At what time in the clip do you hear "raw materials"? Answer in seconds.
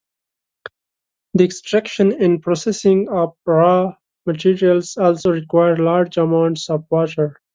3.45-4.97